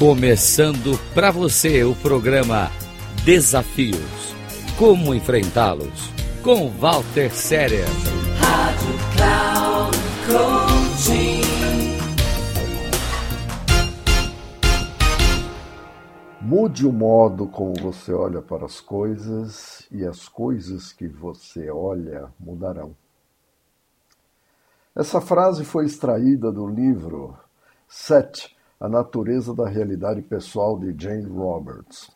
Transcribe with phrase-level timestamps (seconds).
[0.00, 2.70] Começando para você o programa
[3.22, 4.34] Desafios.
[4.78, 6.10] Como enfrentá-los?
[6.42, 7.84] Com Walter Séria.
[8.38, 11.42] Rádio Cloud Coaching.
[16.40, 22.32] Mude o modo como você olha para as coisas e as coisas que você olha
[22.40, 22.96] mudarão.
[24.96, 27.36] Essa frase foi extraída do livro
[27.86, 32.10] Set a natureza da realidade pessoal de Jane Roberts,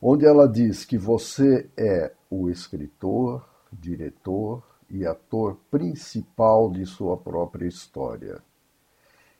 [0.00, 7.66] onde ela diz que você é o escritor, diretor e ator principal de sua própria
[7.66, 8.40] história.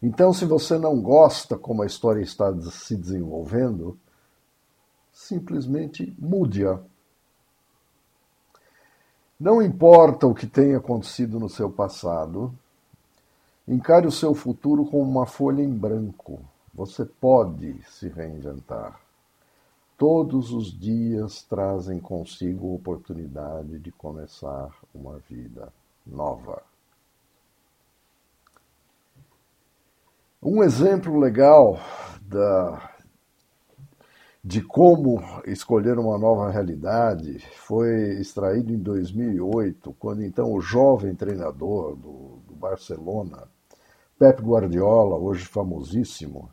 [0.02, 3.96] Então, se você não gosta como a história está se desenvolvendo,
[5.12, 6.80] simplesmente mude-a.
[9.38, 12.52] Não importa o que tenha acontecido no seu passado,
[13.66, 16.40] Encare o seu futuro como uma folha em branco.
[16.74, 19.00] Você pode se reinventar.
[19.96, 25.72] Todos os dias trazem consigo a oportunidade de começar uma vida
[26.06, 26.62] nova.
[30.42, 31.78] Um exemplo legal
[32.22, 32.90] da,
[34.42, 41.94] de como escolher uma nova realidade foi extraído em 2008, quando então o jovem treinador
[41.94, 43.46] do, do Barcelona,
[44.20, 46.50] Pep Guardiola, hoje famosíssimo,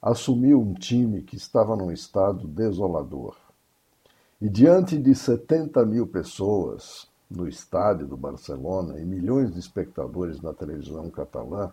[0.00, 3.36] assumiu um time que estava num estado desolador.
[4.40, 10.54] E diante de 70 mil pessoas no estádio do Barcelona e milhões de espectadores na
[10.54, 11.70] televisão catalã,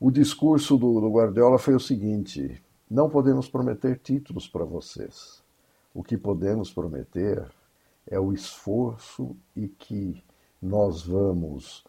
[0.00, 2.58] o discurso do, do Guardiola foi o seguinte:
[2.90, 5.42] não podemos prometer títulos para vocês.
[5.92, 7.46] O que podemos prometer
[8.06, 10.24] é o esforço e que
[10.62, 11.84] nós vamos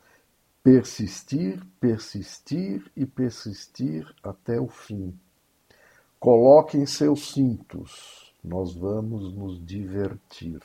[0.67, 5.17] persistir, persistir e persistir até o fim.
[6.19, 10.59] Coloquem seus cintos, nós vamos nos divertir.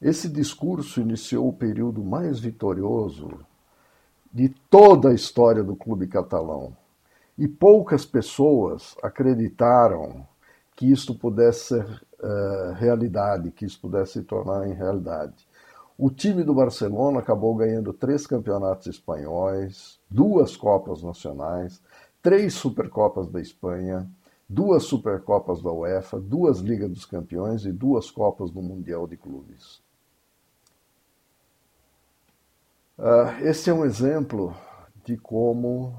[0.00, 3.44] Esse discurso iniciou o período mais vitorioso
[4.32, 6.76] de toda a história do clube catalão.
[7.36, 10.24] E poucas pessoas acreditaram
[10.76, 11.84] que isto pudesse ser
[12.20, 15.34] uh, realidade, que isso pudesse se tornar em realidade.
[15.96, 21.80] O time do Barcelona acabou ganhando três campeonatos espanhóis, duas Copas Nacionais,
[22.20, 24.10] três Supercopas da Espanha,
[24.48, 29.80] duas Supercopas da UEFA, duas Ligas dos Campeões e duas Copas do Mundial de Clubes.
[32.98, 34.54] Uh, esse é um exemplo
[35.04, 35.96] de como